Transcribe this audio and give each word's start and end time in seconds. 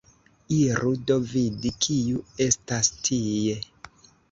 Iru 0.59 0.93
do 1.11 1.17
vidi, 1.33 1.73
kiu 1.85 2.25
estas 2.47 2.93
tie. 3.09 3.57